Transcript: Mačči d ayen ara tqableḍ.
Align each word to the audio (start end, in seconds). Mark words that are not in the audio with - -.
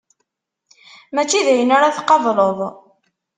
Mačči 1.13 1.45
d 1.45 1.47
ayen 1.53 1.75
ara 1.75 1.95
tqableḍ. 1.97 2.59